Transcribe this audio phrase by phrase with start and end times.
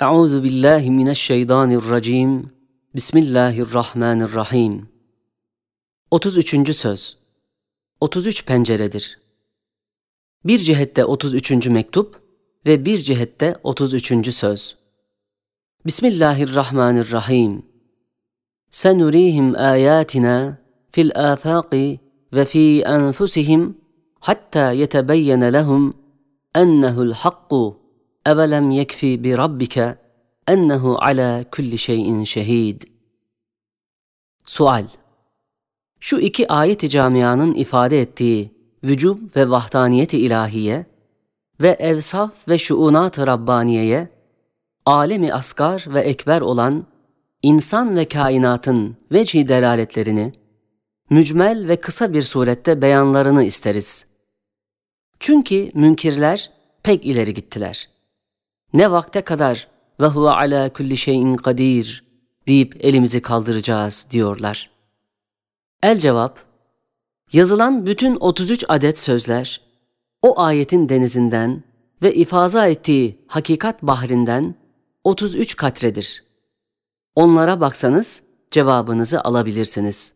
[0.00, 2.50] Euzu billahi mineşşeytanirracim.
[2.94, 4.88] Bismillahirrahmanirrahim.
[6.10, 6.76] 33.
[6.76, 7.16] söz.
[8.00, 9.18] 33 penceredir.
[10.44, 11.66] Bir cihette 33.
[11.66, 12.22] mektup
[12.66, 14.34] ve bir cihette 33.
[14.34, 14.76] söz.
[15.86, 17.62] Bismillahirrahmanirrahim.
[18.70, 20.58] Senurihim ayatina
[20.90, 22.00] fil afaqi
[22.32, 23.78] ve fi enfusihim
[24.20, 25.94] hatta yetebeyyene lehum
[26.54, 27.79] ennehu'l hakku
[28.27, 29.97] اَوَلَمْ يَكْفِ بِرَبِّكَ
[30.53, 32.81] اَنَّهُ عَلَى كُلِّ شَيْءٍ şehid.
[34.45, 34.87] Sual
[35.99, 38.51] Şu iki ayet-i camianın ifade ettiği
[38.83, 40.85] vücub ve vahdaniyet-i ilahiye
[41.61, 44.09] ve evsaf ve şuunat-ı Rabbaniye'ye
[44.85, 46.85] alemi asgar ve ekber olan
[47.41, 50.33] insan ve kainatın vecih delaletlerini
[51.09, 54.07] mücmel ve kısa bir surette beyanlarını isteriz.
[55.19, 56.51] Çünkü münkirler
[56.83, 57.88] pek ileri gittiler
[58.72, 59.68] Ne vakte kadar
[60.00, 62.04] ve huve ala kulli şeyin kadir
[62.48, 64.70] deyip elimizi kaldıracağız diyorlar.
[65.82, 66.38] El cevap,
[67.32, 69.60] yazılan bütün 33 adet sözler,
[70.22, 71.62] o ayetin denizinden
[72.02, 74.54] ve ifaza ettiği hakikat bahrinden
[75.04, 76.24] 33 katredir.
[77.14, 80.14] Onlara baksanız cevabınızı alabilirsiniz.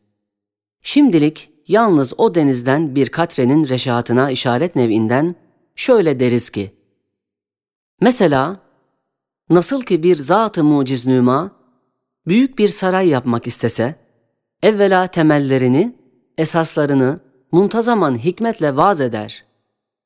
[0.83, 5.35] Şimdilik yalnız o denizden bir katrenin reşatına işaret nev'inden
[5.77, 6.75] şöyle deriz ki,
[8.05, 8.61] Mesela
[9.51, 11.51] nasıl ki bir zat-ı muciz nüma
[12.27, 13.95] büyük bir saray yapmak istese,
[14.63, 15.97] evvela temellerini,
[16.39, 17.21] esaslarını
[17.53, 19.45] muntazaman hikmetle vaz eder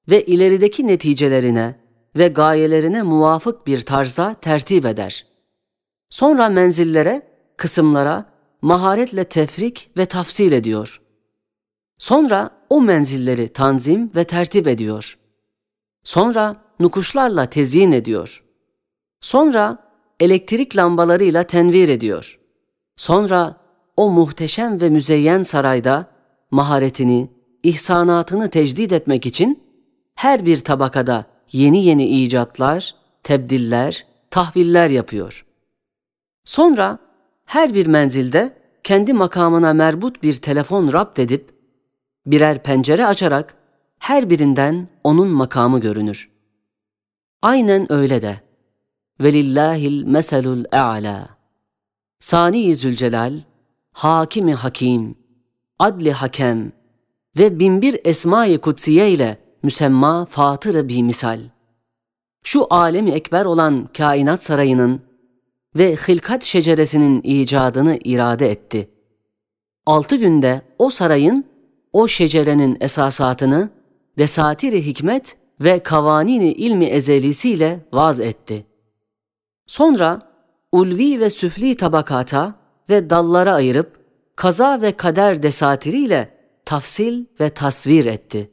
[0.09, 1.79] ve ilerideki neticelerine
[2.17, 5.27] ve gayelerine muvafık bir tarzda tertip eder.
[6.11, 7.23] Sonra menzillere,
[7.57, 8.33] kısımlara
[8.63, 11.01] maharetle tefrik ve tafsil ediyor.
[11.99, 15.19] Sonra o menzilleri tanzim ve tertip ediyor.
[16.05, 18.45] Sonra nukuşlarla tezyin ediyor.
[19.21, 19.79] Sonra
[20.21, 22.39] elektrik lambalarıyla tenvir ediyor.
[22.97, 23.57] Sonra
[23.97, 26.07] o muhteşem ve müzeyyen sarayda
[26.51, 27.31] maharetini,
[27.63, 29.63] ihsanatını tecdid etmek için
[30.15, 35.47] her bir tabakada yeni yeni icatlar, tebdiller, tahviller yapıyor.
[36.45, 36.99] Sonra
[37.45, 41.55] her bir menzilde kendi makamına merbut bir telefon rapt edip
[42.27, 43.55] birer pencere açarak
[43.99, 46.38] her birinden onun makamı görünür.
[47.43, 48.41] Aynen öyle de.
[49.21, 51.29] Velillahil meselul e'ala.
[52.21, 53.35] Sani Zülcelal,
[53.93, 55.15] Hakimi Hakim,
[55.79, 56.73] Adli Hakem
[57.39, 61.41] ve binbir Esma-i Kutsiye ile müsemma fatır bir misal.
[62.45, 65.03] Şu alemi ekber olan kainat sarayının
[65.77, 68.91] ve hilkat şeceresinin icadını irade etti.
[69.87, 71.45] Altı günde o sarayın,
[71.93, 73.71] o şecerenin esasatını,
[74.19, 78.67] desatiri hikmet ve kavanini ilmi ezelisiyle vaz etti.
[79.67, 80.33] Sonra
[80.73, 82.55] ulvi ve süfli tabakata
[82.91, 84.01] ve dallara ayırıp
[84.37, 88.51] kaza ve kader desatiriyle tafsil ve tasvir etti.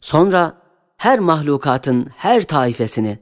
[0.00, 0.62] Sonra
[0.96, 3.18] her mahlukatın her taifesini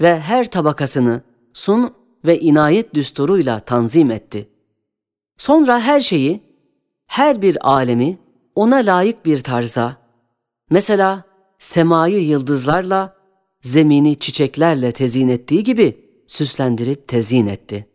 [0.00, 1.22] ve her tabakasını
[1.54, 1.94] sun
[2.24, 4.48] ve inayet düsturuyla tanzim etti.
[5.38, 6.42] Sonra her şeyi,
[7.06, 8.18] her bir alemi
[8.54, 9.96] ona layık bir tarzda,
[10.70, 11.24] mesela
[11.58, 13.16] semayı yıldızlarla,
[13.62, 17.86] zemini çiçeklerle tezyin ettiği gibi süslendirip tezyin etti.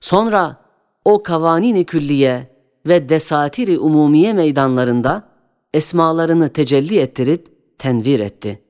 [0.00, 0.64] Sonra
[1.04, 2.54] o kavanini külliye
[2.86, 5.28] ve desatiri umumiye meydanlarında
[5.74, 8.62] esmalarını tecelli ettirip tenvir etti.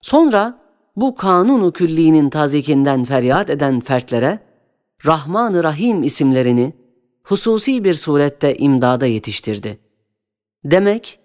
[0.00, 0.58] Sonra
[0.96, 4.38] bu kanunu külliğinin tazikinden feryat eden fertlere
[5.06, 6.72] Rahman-ı Rahim isimlerini
[7.22, 9.78] hususi bir surette imdada yetiştirdi.
[10.64, 11.18] Demek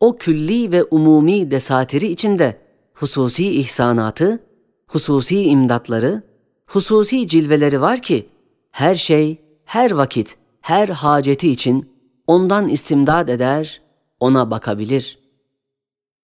[0.00, 2.60] o külli ve umumi desatiri içinde
[2.94, 4.40] hususi ihsanatı,
[4.86, 6.22] hususi imdatları,
[6.66, 8.28] hususi cilveleri var ki
[8.70, 11.92] her şey, her vakit, her haceti için
[12.26, 13.82] ondan istimdad eder,
[14.20, 15.18] ona bakabilir.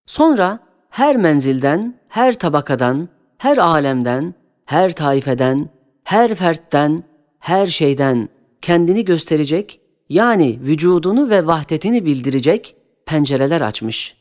[0.06, 0.58] Sonra
[0.90, 3.08] her menzilden, her tabakadan,
[3.38, 4.34] her alemden,
[4.64, 5.68] her taifeden,
[6.04, 7.02] her fertten,
[7.38, 8.28] her şeyden
[8.62, 14.16] kendini gösterecek, yani vücudunu ve vahdetini bildirecek pencereler açmış.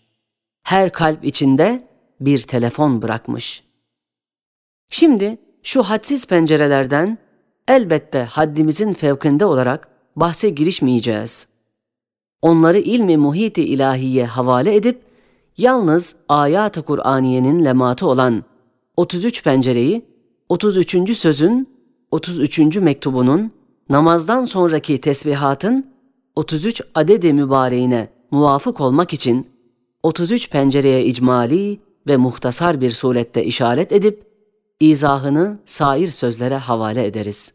[0.63, 1.87] Her kalp içinde
[2.19, 3.63] bir telefon bırakmış.
[4.89, 7.17] Şimdi şu hadsiz pencerelerden
[7.67, 11.47] elbette haddimizin fevkinde olarak bahse girişmeyeceğiz.
[12.41, 15.01] Onları ilmi muhiti ilahiye havale edip
[15.57, 18.43] yalnız ayat-ı Kur'aniyenin lematı olan
[18.97, 20.05] 33 pencereyi
[20.49, 21.17] 33.
[21.17, 21.69] sözün
[22.11, 22.77] 33.
[22.77, 23.51] mektubunun
[23.89, 25.93] namazdan sonraki tesbihatın
[26.35, 29.51] 33 adedi mübareğine muvafık olmak için
[30.03, 34.27] 33 pencereye icmali ve muhtasar bir surette işaret edip
[34.79, 37.53] izahını sair sözlere havale ederiz.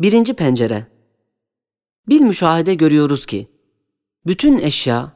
[0.00, 0.86] Birinci pencere
[2.08, 3.48] Bil müşahede görüyoruz ki,
[4.26, 5.12] bütün eşya,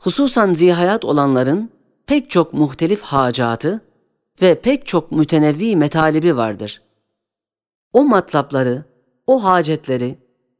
[0.00, 1.70] hususan zihayat olanların
[2.06, 3.80] pek çok muhtelif hacatı
[4.42, 6.82] ve pek çok mütenevvi metalibi vardır.
[7.92, 8.84] O matlapları,
[9.26, 10.18] o hacetleri,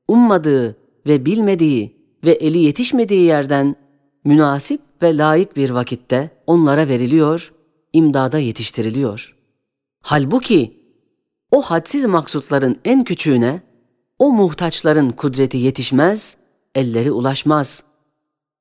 [0.09, 0.77] ummadığı
[1.07, 3.77] ve bilmediği ve eli yetişmediği yerden
[4.25, 7.53] münasip ve layık bir vakitte onlara veriliyor,
[7.93, 9.37] imdada yetiştiriliyor.
[10.03, 10.85] Halbuki
[11.51, 13.63] o hadsiz maksutların en küçüğüne
[14.19, 16.37] o muhtaçların kudreti yetişmez,
[16.75, 17.83] elleri ulaşmaz.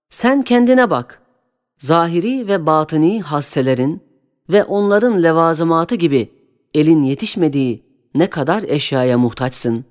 [0.09, 1.21] Sen kendine bak.
[1.77, 4.01] Zahiri ve batıni hasselerin
[4.49, 6.29] ve onların levazımatı gibi
[6.73, 7.83] elin yetişmediği
[8.15, 9.85] ne kadar eşyaya muhtaçsın.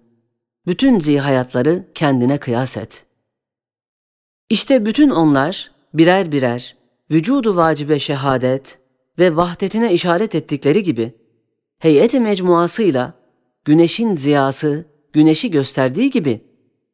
[0.66, 3.06] Bütün zihayatları kendine kıyas et.
[4.52, 6.76] İşte bütün onlar birer birer
[7.10, 8.78] vücudu vacibe şehadet
[9.18, 11.12] ve vahdetine işaret ettikleri gibi
[11.78, 13.14] heyet-i mecmuasıyla
[13.64, 16.40] güneşin ziyası güneşi gösterdiği gibi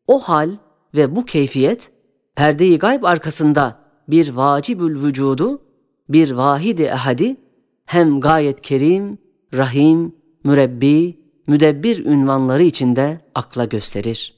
[0.06, 0.50] o hal
[0.94, 1.90] ve bu keyfiyet
[2.36, 3.78] perdeyi gayb arkasında
[4.08, 5.62] bir vacibül vücudu,
[6.08, 7.36] bir vahidi ehadi
[7.84, 9.18] hem gayet kerim,
[9.54, 10.14] rahim,
[10.44, 14.37] mürebbi, müdebbir ünvanları içinde akla gösterir.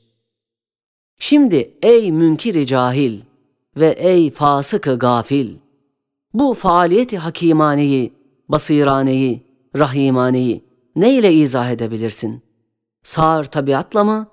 [1.22, 3.20] Şimdi ey münkiri cahil
[3.76, 5.56] ve ey fasıkı gafil,
[6.34, 8.12] bu faaliyeti hakimaneyi,
[8.48, 9.42] basiraneyi,
[9.76, 10.64] rahimaneyi
[10.96, 12.42] ne ile izah edebilirsin?
[13.02, 14.28] Sağır tabiatla mı,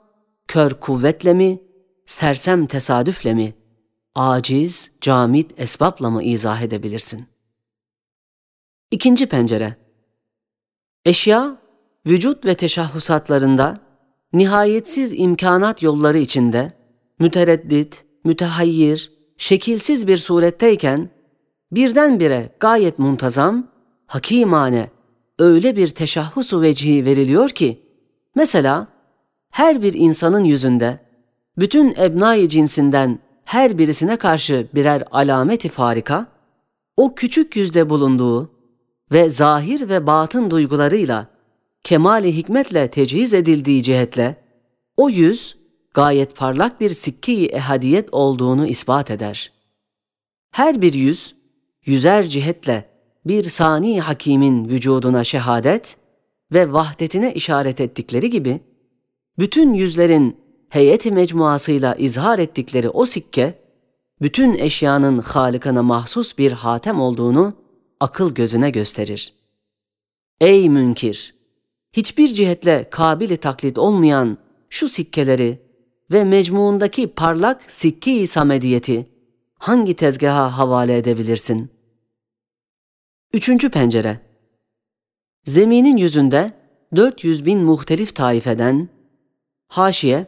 [0.48, 1.62] kör kuvvetle mi,
[2.06, 3.54] sersem tesadüfle mi,
[4.16, 7.28] aciz, camit esbabla mı izah edebilirsin?
[8.92, 9.75] İkinci pencere
[11.06, 11.57] Eşya,
[12.06, 13.80] vücut ve teşahhusatlarında,
[14.33, 16.77] nihayetsiz imkanat yolları içinde,
[17.19, 21.10] mütereddit, mütehayyir, şekilsiz bir suretteyken,
[21.72, 23.68] birdenbire gayet muntazam,
[24.08, 24.90] hakimane,
[25.40, 27.81] öyle bir teşahhusu vecihi veriliyor ki,
[28.36, 28.88] mesela
[29.52, 31.00] her bir insanın yüzünde,
[31.58, 36.28] bütün ebnai cinsinden her birisine karşı birer alameti farika,
[36.98, 38.52] o küçük yüzde bulunduğu
[39.12, 41.28] ve zahir ve batın duygularıyla
[41.84, 44.36] kemali hikmetle tecihiz edildiği cihetle
[44.98, 45.58] o yüz
[45.94, 49.51] gayet parlak bir sikki ehadiyet olduğunu ispat eder.
[50.51, 51.36] Her bir yüz,
[51.86, 52.89] yüzer cihetle
[53.25, 55.98] bir sani hakimin vücuduna şehadet
[56.54, 58.60] ve vahdetine işaret ettikleri gibi,
[59.39, 60.38] bütün yüzlerin
[60.69, 63.60] heyeti mecmuasıyla izhar ettikleri o sikke,
[64.22, 67.54] bütün eşyanın halikana mahsus bir hatem olduğunu
[68.00, 69.33] akıl gözüne gösterir.
[70.42, 71.36] Ey münkir!
[71.94, 74.38] Hiçbir cihetle kabili taklit olmayan
[74.69, 75.67] şu sikkeleri
[76.12, 79.09] ve mecmuundaki parlak sikke-i samediyeti
[79.59, 81.69] hangi tezgaha havale edebilirsin?
[83.33, 84.19] Üçüncü pencere
[85.44, 86.51] Zeminin yüzünde
[86.95, 88.89] 400 bin muhtelif taifeden,
[89.68, 90.25] haşiye,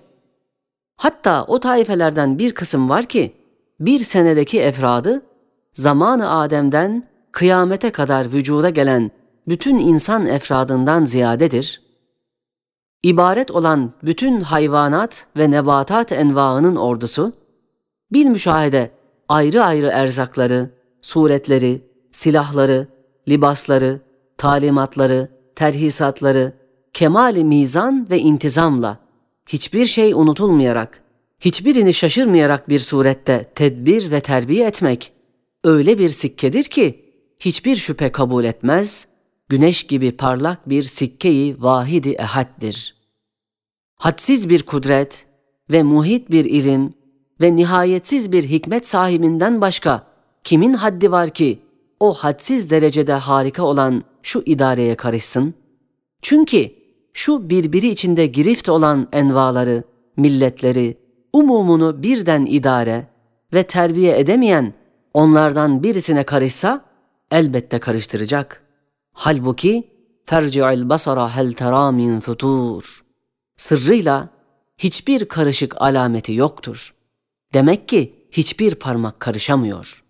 [0.96, 3.34] hatta o taifelerden bir kısım var ki,
[3.80, 5.22] bir senedeki efradı,
[5.74, 9.12] zamanı Adem'den kıyamete kadar vücuda gelen
[9.48, 11.89] bütün insan efradından ziyadedir.
[13.04, 17.34] İbaret olan bütün hayvanat ve nebatat envaının ordusu,
[18.14, 18.92] bil müşahede
[19.30, 20.70] ayrı ayrı erzakları,
[21.02, 21.82] suretleri,
[22.12, 22.88] silahları,
[23.28, 24.02] libasları,
[24.38, 26.54] talimatları, terhisatları,
[26.94, 28.98] kemali mizan ve intizamla,
[29.50, 31.04] hiçbir şey unutulmayarak,
[31.40, 35.14] hiçbirini şaşırmayarak bir surette tedbir ve terbiye etmek,
[35.64, 37.06] öyle bir sikkedir ki,
[37.40, 39.08] hiçbir şüphe kabul etmez,
[39.50, 42.96] güneş gibi parlak bir sikkeyi vahidi ehaddir.
[43.96, 45.26] Hadsiz bir kudret
[45.70, 46.94] ve muhit bir ilim
[47.42, 50.08] ve nihayetsiz bir hikmet sahibinden başka
[50.44, 51.60] kimin haddi var ki
[52.00, 55.54] o hadsiz derecede harika olan şu idareye karışsın?
[56.22, 56.72] Çünkü
[57.14, 59.84] şu birbiri içinde girift olan envaları,
[60.18, 60.98] milletleri,
[61.34, 63.08] umumunu birden idare
[63.54, 64.74] ve terbiye edemeyen
[65.14, 66.86] onlardan birisine karışsa
[67.32, 68.69] elbette karıştıracak.
[69.14, 69.94] Halbuki
[70.26, 73.06] ferci'il basara hel tera min futur.
[73.58, 74.30] Sırrıyla
[74.78, 76.94] hiçbir karışık alameti yoktur.
[77.54, 80.04] Demek ki hiçbir parmak karışamıyor.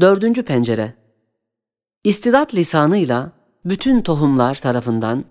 [0.00, 0.94] Dördüncü pencere
[2.04, 3.32] İstidat lisanıyla
[3.64, 5.24] bütün tohumlar tarafından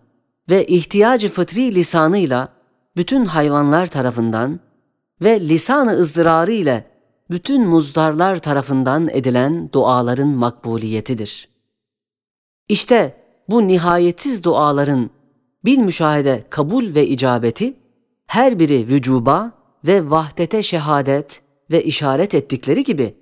[0.50, 2.54] ve ihtiyacı fıtri lisanıyla
[2.96, 4.60] bütün hayvanlar tarafından
[5.22, 6.92] ve lisanı ızdırarı ile
[7.30, 11.50] bütün muzdarlar tarafından edilen duaların makbuliyetidir.
[12.70, 13.16] İşte
[13.50, 15.10] bu nihayetsiz duaların
[15.66, 17.74] bil müşahede kabul ve icabeti
[18.26, 19.52] her biri vücuba
[19.88, 23.16] ve vahdete şehadet ve işaret ettikleri gibi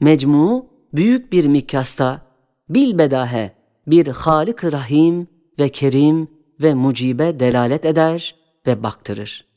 [0.00, 2.22] mecmu büyük bir mikyasta
[2.68, 3.54] bilbedahe
[3.86, 5.28] bir halik Rahim
[5.58, 6.28] ve Kerim
[6.62, 8.36] ve Mucibe delalet eder
[8.66, 9.48] ve baktırır.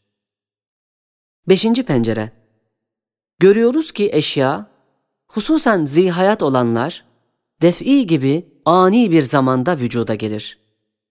[1.47, 2.31] Beşinci pencere
[3.39, 4.71] Görüyoruz ki eşya,
[5.27, 7.05] hususen zihayat olanlar,
[7.61, 10.59] def'i gibi ani bir zamanda vücuda gelir.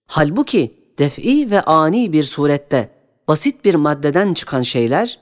[0.07, 2.89] Halbuki def'i ve ani bir surette
[3.27, 5.19] basit bir maddeden çıkan şeyler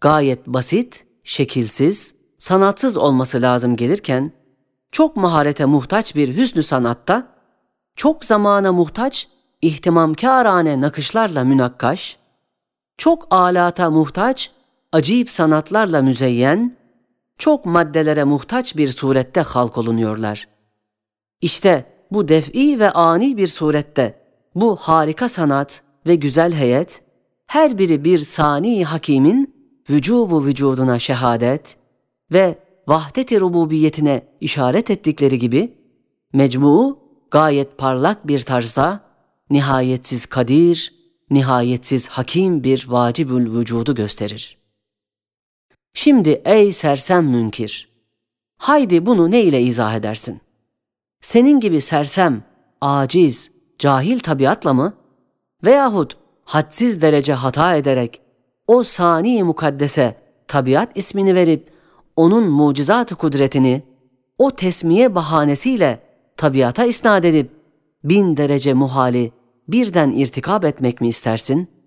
[0.00, 4.32] gayet basit, şekilsiz, sanatsız olması lazım gelirken
[4.92, 7.28] çok maharete muhtaç bir hüsnü sanatta
[7.96, 9.28] çok zamana muhtaç
[9.62, 12.18] ihtimamkârane nakışlarla münakkaş,
[12.98, 14.50] çok alata muhtaç
[14.92, 16.76] acayip sanatlarla müzeyyen,
[17.38, 20.48] çok maddelere muhtaç bir surette halk olunuyorlar.
[21.40, 24.20] İşte bu def'i ve ani bir surette
[24.54, 27.02] bu harika sanat ve güzel heyet,
[27.46, 29.54] her biri bir sani hakimin
[29.90, 31.76] vücubu vücuduna şehadet
[32.32, 35.74] ve vahdet-i rububiyetine işaret ettikleri gibi,
[36.32, 36.98] mecmu
[37.30, 39.00] gayet parlak bir tarzda
[39.50, 40.94] nihayetsiz kadir,
[41.30, 44.58] nihayetsiz hakim bir vacibül vücudu gösterir.
[45.94, 47.88] Şimdi ey sersem münkir,
[48.58, 50.40] haydi bunu ne ile izah edersin?
[51.20, 52.42] Senin gibi sersem,
[52.80, 54.94] aciz, cahil tabiatla mı?
[55.64, 58.20] Veyahut hadsiz derece hata ederek
[58.66, 60.16] o sani mukaddese
[60.48, 61.72] tabiat ismini verip
[62.16, 63.82] onun mucizat kudretini
[64.38, 66.00] o tesmiye bahanesiyle
[66.36, 67.50] tabiata isnat edip
[68.04, 69.32] bin derece muhali
[69.68, 71.77] birden irtikab etmek mi istersin?''